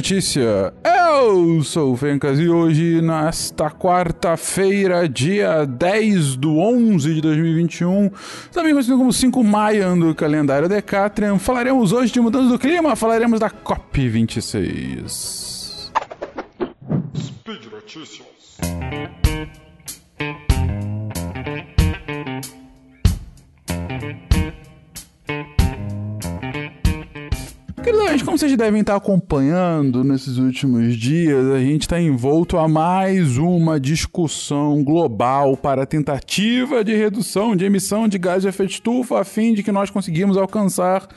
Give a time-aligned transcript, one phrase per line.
[0.00, 0.72] Notícia.
[0.82, 8.10] Eu sou o Fencas e hoje, nesta quarta-feira, dia 10 do 11 de 2021,
[8.50, 13.38] também conhecido como 5 Maio do calendário Decatrian, falaremos hoje de mudança do clima, falaremos
[13.38, 15.90] da COP26.
[17.14, 18.56] Speed Notícias.
[27.90, 33.36] Queridos, como vocês devem estar acompanhando nesses últimos dias, a gente está envolto a mais
[33.36, 39.20] uma discussão global para a tentativa de redução de emissão de gás de efeito estufa,
[39.20, 41.08] a fim de que nós conseguimos alcançar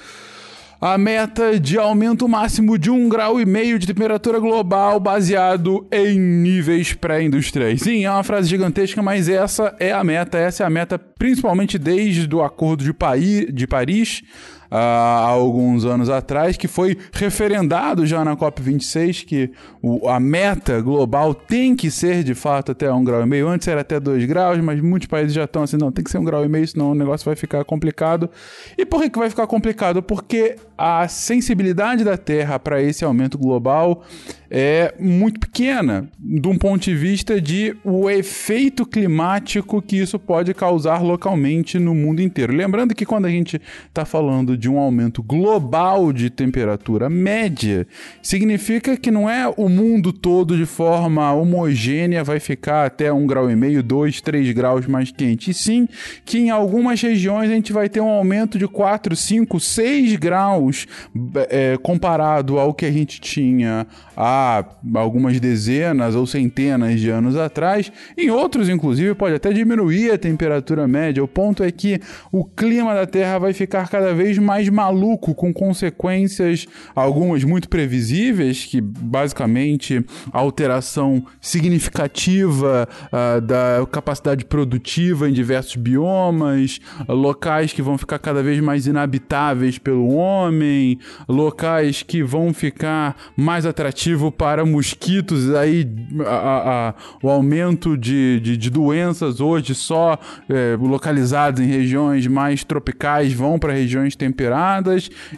[0.81, 6.19] a meta de aumento máximo de um grau e meio de temperatura global baseado em
[6.19, 7.81] níveis pré-industriais.
[7.81, 10.39] Sim, é uma frase gigantesca, mas essa é a meta.
[10.39, 14.23] Essa é a meta, principalmente desde o Acordo de, de Paris
[14.75, 19.51] há alguns anos atrás, que foi referendado já na COP26, que
[19.83, 23.47] o, a meta global tem que ser de fato até um grau e meio.
[23.47, 26.17] Antes era até dois graus, mas muitos países já estão assim, não, tem que ser
[26.17, 28.29] um grau e meio, senão o negócio vai ficar complicado.
[28.75, 30.01] E por que, que vai ficar complicado?
[30.01, 34.03] Porque a sensibilidade da Terra para esse aumento global
[34.49, 40.53] é muito pequena, de um ponto de vista de o efeito climático que isso pode
[40.53, 42.53] causar localmente no mundo inteiro.
[42.53, 47.85] Lembrando que quando a gente está falando de um aumento global de temperatura média,
[48.21, 53.51] significa que não é o mundo todo de forma homogênea vai ficar até um grau
[53.51, 55.51] e meio, dois, três graus mais quente.
[55.51, 55.85] E sim
[56.23, 60.87] que em algumas regiões a gente vai ter um aumento de 4, 5, 6 graus
[61.49, 64.63] é, comparado ao que a gente tinha há
[64.95, 67.91] algumas dezenas ou centenas de anos atrás.
[68.17, 71.21] Em outros, inclusive, pode até diminuir a temperatura média.
[71.21, 71.99] O ponto é que
[72.31, 78.65] o clima da Terra vai ficar cada vez mais maluco, com consequências, algumas muito previsíveis,
[78.65, 88.19] que basicamente alteração significativa uh, da capacidade produtiva em diversos biomas, locais que vão ficar
[88.19, 95.87] cada vez mais inabitáveis pelo homem, locais que vão ficar mais atrativos para mosquitos, aí
[96.25, 100.17] a, a, o aumento de, de, de, doenças hoje só
[100.49, 104.42] é, localizadas em regiões mais tropicais vão para regiões temperadas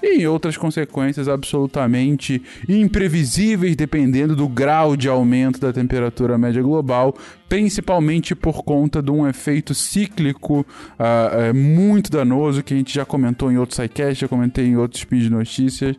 [0.01, 7.15] e outras consequências absolutamente imprevisíveis dependendo do grau de aumento da temperatura média global,
[7.47, 10.65] principalmente por conta de um efeito cíclico
[10.99, 15.01] uh, muito danoso que a gente já comentou em outros sidecasts, já comentei em outros
[15.01, 15.95] speed notícias,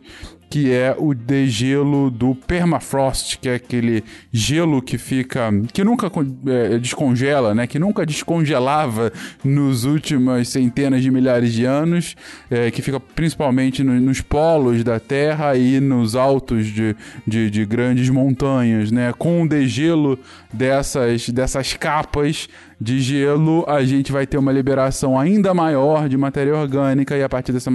[0.49, 6.09] que é o degelo do permafrost, que é aquele gelo que fica que nunca
[6.47, 7.67] é, descongela, né?
[7.67, 9.11] Que nunca descongelava
[9.43, 12.15] nos últimos centenas de milhares de anos,
[12.49, 17.65] é, que fica principalmente no, nos polos da Terra e nos altos de, de, de
[17.65, 19.13] grandes montanhas, né?
[19.17, 20.17] Com o degelo
[20.53, 22.47] dessas dessas capas
[22.79, 27.29] de gelo, a gente vai ter uma liberação ainda maior de matéria orgânica e a
[27.29, 27.71] partir dessa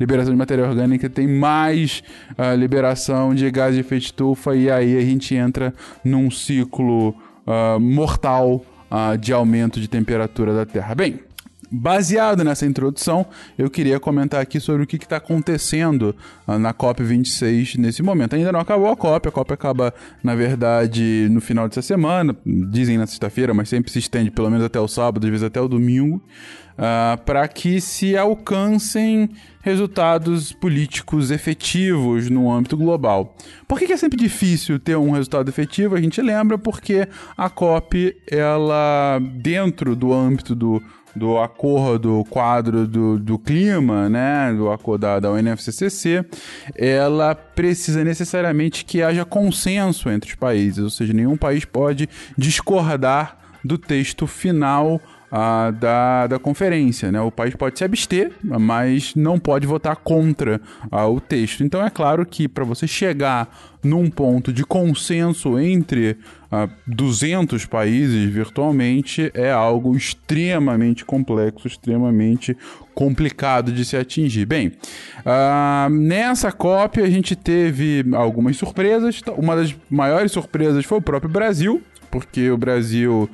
[0.00, 4.96] liberação de matéria orgânica tem mais uh, liberação de gás de efeito estufa e aí
[4.96, 7.10] a gente entra num ciclo
[7.46, 10.94] uh, mortal uh, de aumento de temperatura da Terra.
[10.94, 11.20] Bem,
[11.70, 13.26] Baseado nessa introdução,
[13.58, 18.34] eu queria comentar aqui sobre o que está acontecendo uh, na COP26 nesse momento.
[18.34, 19.92] Ainda não acabou a COP, a COP acaba,
[20.22, 24.64] na verdade, no final dessa semana, dizem na sexta-feira, mas sempre se estende pelo menos
[24.64, 26.22] até o sábado, às vezes até o domingo, uh,
[26.78, 29.28] ah, para que se alcancem
[29.60, 33.36] resultados políticos efetivos no âmbito global.
[33.66, 35.94] Por que, que é sempre difícil ter um resultado efetivo?
[35.94, 37.06] A gente lembra porque
[37.36, 40.82] a COP, ela, dentro do âmbito do
[41.14, 46.24] do acordo quadro do, do clima, né, do acordo da, da UNFCCC,
[46.74, 53.38] ela precisa necessariamente que haja consenso entre os países, ou seja, nenhum país pode discordar
[53.64, 55.00] do texto final
[55.78, 57.12] da, da conferência.
[57.12, 57.20] Né?
[57.20, 60.60] O país pode se abster, mas não pode votar contra
[60.90, 61.62] uh, o texto.
[61.62, 63.48] Então é claro que para você chegar
[63.82, 66.16] num ponto de consenso entre
[66.50, 72.56] uh, 200 países virtualmente é algo extremamente complexo, extremamente
[72.94, 74.46] complicado de se atingir.
[74.46, 79.20] Bem, uh, nessa COP a gente teve algumas surpresas.
[79.36, 83.28] Uma das maiores surpresas foi o próprio Brasil, porque o Brasil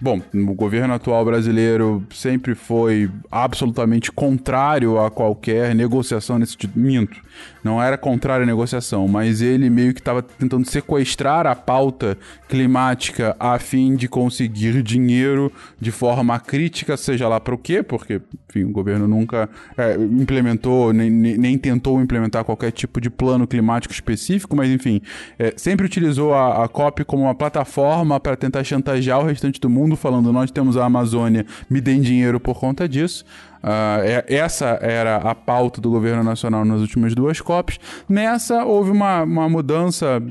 [0.00, 6.78] Bom, o governo atual brasileiro sempre foi absolutamente contrário a qualquer negociação nesse tipo.
[6.78, 7.20] Minto.
[7.62, 12.16] Não era contrário à negociação, mas ele meio que estava tentando sequestrar a pauta
[12.48, 18.20] climática a fim de conseguir dinheiro de forma crítica, seja lá para o quê, porque,
[18.48, 23.92] enfim, o governo nunca é, implementou, nem, nem, tentou implementar qualquer tipo de plano climático
[23.92, 25.00] específico, mas, enfim,
[25.38, 29.68] é, sempre utilizou a, a COP como uma plataforma para tentar chantagear o restante do
[29.68, 33.24] mundo, falando: nós temos a Amazônia, me deem dinheiro por conta disso.
[33.58, 37.78] Uh, essa era a pauta do governo nacional nas últimas duas COPs.
[38.08, 40.22] Nessa, houve uma, uma mudança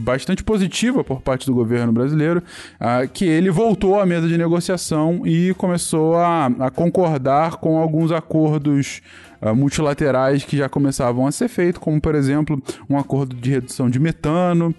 [0.00, 2.42] bastante positiva por parte do governo brasileiro,
[2.80, 8.12] uh, que ele voltou à mesa de negociação e começou a, a concordar com alguns
[8.12, 9.02] acordos
[9.42, 13.90] uh, multilaterais que já começavam a ser feitos, como, por exemplo, um acordo de redução
[13.90, 14.72] de metano,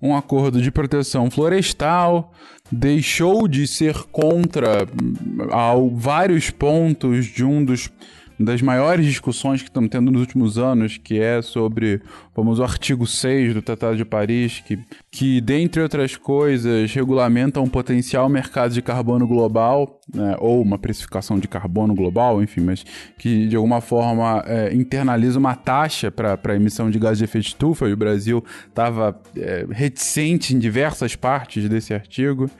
[0.00, 2.32] um acordo de proteção florestal,
[2.70, 7.90] deixou de ser contra hum, ao vários pontos de um dos
[8.38, 12.00] das maiores discussões que estamos tendo nos últimos anos, que é sobre
[12.34, 14.78] vamos, o artigo 6 do Tratado de Paris, que,
[15.10, 21.38] que, dentre outras coisas, regulamenta um potencial mercado de carbono global, né, ou uma precificação
[21.38, 22.84] de carbono global, enfim, mas
[23.18, 27.46] que de alguma forma é, internaliza uma taxa para a emissão de gás de efeito
[27.46, 32.50] estufa, e o Brasil estava é, reticente em diversas partes desse artigo.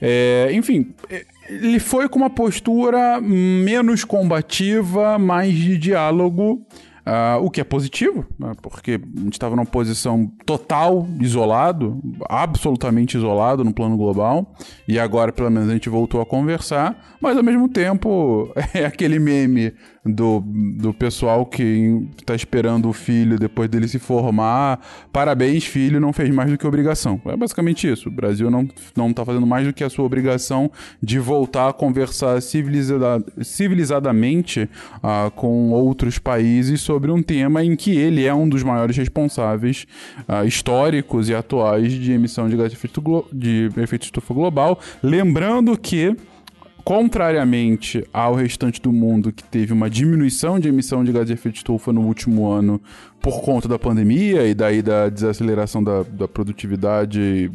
[0.00, 6.66] É, enfim é, ele foi com uma postura menos combativa, mais de diálogo.
[7.06, 8.52] Uh, o que é positivo, né?
[8.60, 14.52] porque a gente estava numa posição total, isolado, absolutamente isolado no plano global,
[14.88, 19.20] e agora pelo menos a gente voltou a conversar, mas ao mesmo tempo é aquele
[19.20, 19.72] meme
[20.06, 24.80] do, do pessoal que está esperando o filho depois dele se formar.
[25.12, 27.20] Parabéns, filho, não fez mais do que obrigação.
[27.26, 28.08] É basicamente isso.
[28.08, 30.70] O Brasil não, não tá fazendo mais do que a sua obrigação
[31.02, 37.96] de voltar a conversar civilizada, civilizadamente uh, com outros países sobre um tema em que
[37.96, 39.86] ele é um dos maiores responsáveis
[40.28, 44.78] uh, históricos e atuais de emissão de gás de efeito, de efeito estufa global.
[45.02, 46.16] Lembrando que
[46.86, 51.56] contrariamente ao restante do mundo que teve uma diminuição de emissão de gás de efeito
[51.56, 52.80] estufa no último ano
[53.26, 57.50] por conta da pandemia e daí da desaceleração da, da produtividade,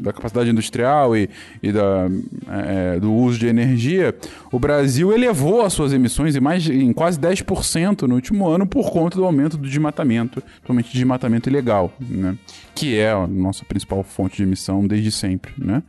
[0.00, 1.30] da capacidade industrial e,
[1.62, 2.08] e da,
[2.50, 4.12] é, do uso de energia,
[4.50, 8.90] o Brasil elevou as suas emissões em, mais, em quase 10% no último ano por
[8.90, 12.36] conta do aumento do desmatamento, principalmente desmatamento ilegal, né?
[12.74, 15.52] que é a nossa principal fonte de emissão desde sempre.
[15.56, 15.84] Né?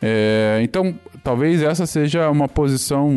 [0.00, 3.12] É, então, talvez essa seja uma posição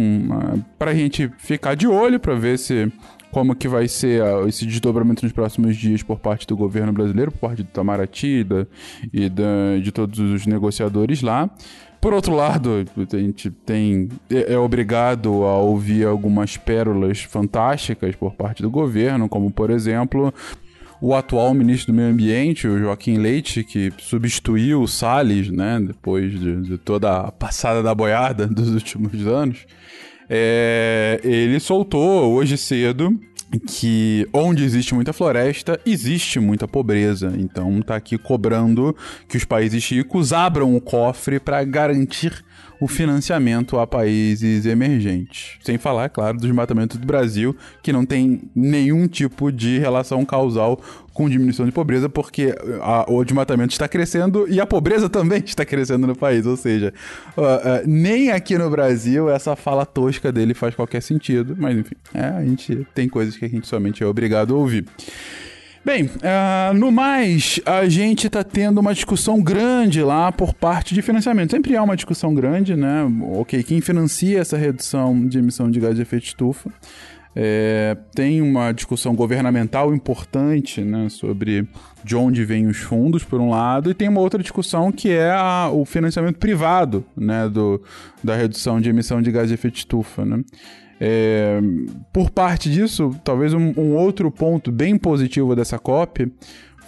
[0.77, 2.91] para a gente ficar de olho para ver se
[3.35, 7.33] como que vai ser uh, esse desdobramento nos próximos dias por parte do governo brasileiro,
[7.33, 8.65] por parte do Itamaraty da,
[9.11, 11.49] e da, de todos os negociadores lá.
[11.99, 18.35] Por outro lado, a gente tem é, é obrigado a ouvir algumas pérolas fantásticas por
[18.35, 20.33] parte do governo, como por exemplo
[21.01, 26.39] o atual ministro do Meio Ambiente, o Joaquim Leite, que substituiu o Salles, né, depois
[26.39, 29.65] de, de toda a passada da boiada dos últimos anos.
[30.29, 33.19] É, ele soltou hoje cedo
[33.67, 37.33] que onde existe muita floresta, existe muita pobreza.
[37.37, 38.95] Então tá aqui cobrando
[39.27, 42.43] que os países ricos abram o cofre para garantir
[42.85, 45.57] o financiamento a países emergentes.
[45.63, 50.79] Sem falar, claro, do desmatamento do Brasil, que não tem nenhum tipo de relação causal
[51.11, 55.65] com diminuição de pobreza, porque a, o desmatamento está crescendo e a pobreza também está
[55.65, 56.45] crescendo no país.
[56.45, 56.93] Ou seja,
[57.35, 61.95] uh, uh, nem aqui no Brasil essa fala tosca dele faz qualquer sentido, mas enfim,
[62.13, 64.85] é, a gente tem coisas que a gente somente é obrigado a ouvir.
[65.85, 71.01] Bem, uh, no mais, a gente está tendo uma discussão grande lá por parte de
[71.03, 71.51] financiamento.
[71.51, 73.03] Sempre há uma discussão grande, né?
[73.33, 76.71] Ok, quem financia essa redução de emissão de gás de efeito estufa?
[77.35, 81.67] É, tem uma discussão governamental importante né, sobre
[82.03, 85.29] de onde vêm os fundos, por um lado, e tem uma outra discussão que é
[85.29, 87.79] a, o financiamento privado né, do,
[88.23, 90.25] da redução de emissão de gás de efeito estufa.
[90.25, 90.43] Né?
[90.99, 91.59] É,
[92.13, 96.31] por parte disso, talvez um, um, outro ponto bem positivo dessa COP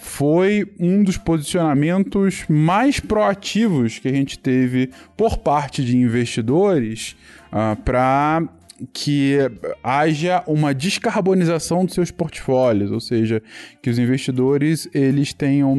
[0.00, 7.16] foi um dos posicionamentos mais proativos que a gente teve por parte de investidores
[7.52, 8.48] uh, para
[8.92, 9.36] que
[9.82, 13.42] haja uma descarbonização dos seus portfólios, ou seja,
[13.82, 15.74] que os investidores eles tenham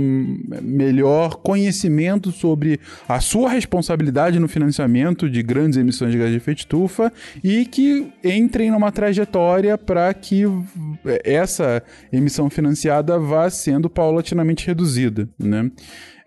[0.61, 6.59] melhor conhecimento sobre a sua responsabilidade no financiamento de grandes emissões de gás de efeito
[6.59, 7.11] estufa
[7.43, 10.43] e que entrem numa trajetória para que
[11.23, 15.71] essa emissão financiada vá sendo paulatinamente reduzida, né?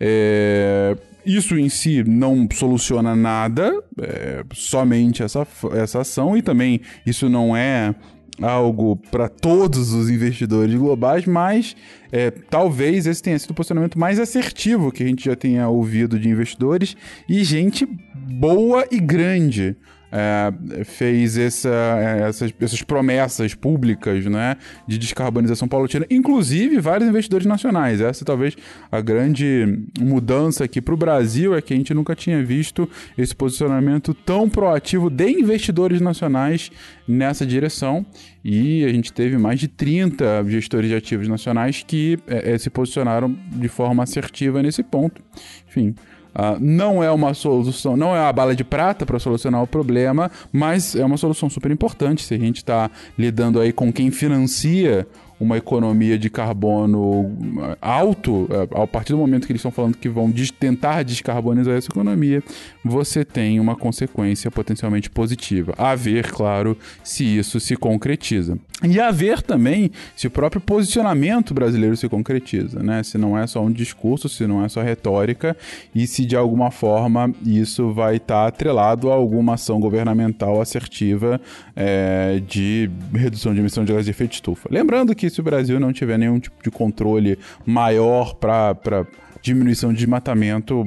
[0.01, 7.29] É, isso em si não soluciona nada, é, somente essa, essa ação, e também isso
[7.29, 7.95] não é
[8.41, 11.77] algo para todos os investidores globais, mas
[12.11, 16.19] é, talvez esse tenha sido o posicionamento mais assertivo que a gente já tenha ouvido
[16.19, 16.97] de investidores
[17.29, 19.77] e gente boa e grande
[20.13, 27.47] é, fez essa, é, essas, essas, promessas públicas né, de descarbonização paulatina, inclusive vários investidores
[27.47, 28.01] nacionais.
[28.01, 28.55] Essa talvez
[28.91, 33.35] a grande mudança aqui para o Brasil é que a gente nunca tinha visto esse
[33.35, 36.71] posicionamento tão proativo de investidores nacionais
[37.09, 38.05] nessa direção.
[38.45, 42.69] E a gente teve mais de 30 gestores de ativos nacionais que é, é se
[42.69, 45.23] posicionaram de forma assertiva nesse ponto.
[45.67, 45.95] Enfim,
[46.35, 50.31] Uh, não é uma solução, não é uma bala de prata para solucionar o problema,
[50.51, 55.07] mas é uma solução super importante se a gente está lidando aí com quem financia
[55.43, 57.37] uma economia de carbono
[57.81, 61.75] alto, é, a partir do momento que eles estão falando que vão des tentar descarbonizar
[61.75, 62.43] essa economia,
[62.85, 65.75] você tem uma consequência potencialmente positiva.
[65.77, 68.57] A ver, claro, se isso se concretiza.
[68.85, 73.03] E a ver também se o próprio posicionamento brasileiro se concretiza, né?
[73.03, 75.57] Se não é só um discurso, se não é só retórica
[75.95, 81.41] e se de alguma forma isso vai estar tá atrelado a alguma ação governamental assertiva
[81.77, 84.69] é, de redução de emissão de gás de efeito de estufa.
[84.71, 89.07] Lembrando que se o Brasil não tiver nenhum tipo de controle maior para
[89.43, 90.85] diminuição de desmatamento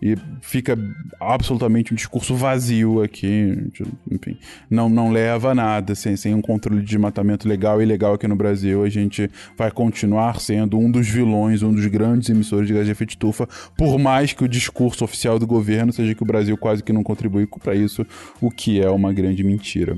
[0.00, 0.76] e fica
[1.20, 3.70] absolutamente um discurso vazio aqui,
[4.10, 4.38] enfim,
[4.70, 8.26] não, não leva a nada, sem, sem um controle de desmatamento legal e ilegal aqui
[8.26, 12.72] no Brasil, a gente vai continuar sendo um dos vilões, um dos grandes emissores de
[12.72, 16.26] gás de efeito estufa, por mais que o discurso oficial do governo seja que o
[16.26, 18.06] Brasil quase que não contribui para isso,
[18.40, 19.96] o que é uma grande mentira.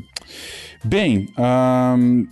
[0.84, 2.26] Bem, um,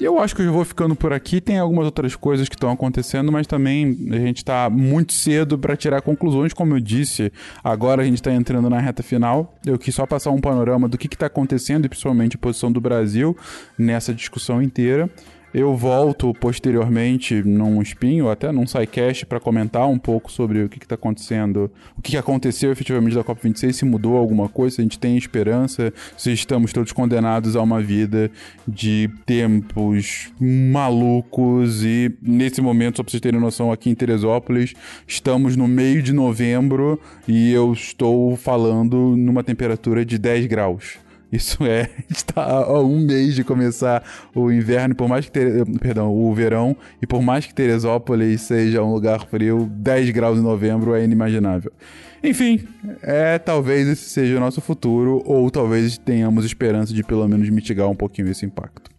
[0.00, 1.40] eu acho que eu vou ficando por aqui.
[1.40, 5.76] Tem algumas outras coisas que estão acontecendo, mas também a gente está muito cedo para
[5.76, 6.52] tirar conclusões.
[6.52, 7.32] Como eu disse,
[7.62, 9.54] agora a gente está entrando na reta final.
[9.64, 12.80] Eu quis só passar um panorama do que está acontecendo e principalmente a posição do
[12.80, 13.36] Brasil
[13.78, 15.10] nessa discussão inteira.
[15.54, 20.78] Eu volto posteriormente num espinho, até num sidecast, para comentar um pouco sobre o que
[20.78, 24.98] está acontecendo, o que aconteceu efetivamente da COP26, se mudou alguma coisa, se a gente
[24.98, 28.30] tem esperança, se estamos todos condenados a uma vida
[28.66, 31.84] de tempos malucos.
[31.84, 34.72] E nesse momento, só para vocês terem noção, aqui em Teresópolis,
[35.06, 40.98] estamos no meio de novembro e eu estou falando numa temperatura de 10 graus.
[41.32, 46.14] Isso é, está a um mês de começar o inverno, por mais que ter, perdão,
[46.14, 50.94] o verão, e por mais que Teresópolis seja um lugar frio, 10 graus em novembro
[50.94, 51.72] é inimaginável.
[52.22, 52.68] Enfim,
[53.02, 57.88] é talvez esse seja o nosso futuro, ou talvez tenhamos esperança de pelo menos mitigar
[57.88, 58.91] um pouquinho esse impacto.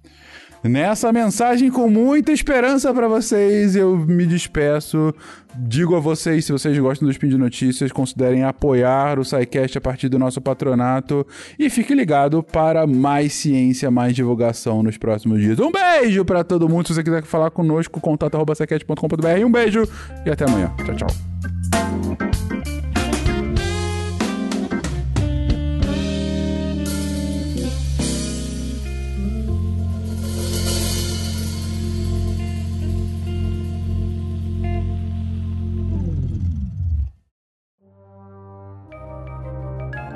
[0.63, 5.13] Nessa mensagem com muita esperança para vocês, eu me despeço.
[5.55, 9.81] Digo a vocês, se vocês gostam do Spin de Notícias, considerem apoiar o SciCast a
[9.81, 11.27] partir do nosso patronato
[11.59, 15.59] e fique ligado para mais ciência, mais divulgação nos próximos dias.
[15.59, 16.87] Um beijo para todo mundo.
[16.87, 19.45] Se você quiser falar conosco, contato@scicast.com.br.
[19.45, 19.83] Um beijo
[20.25, 20.71] e até amanhã.
[20.85, 21.52] Tchau, tchau.